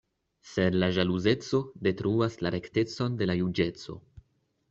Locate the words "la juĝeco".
3.31-3.99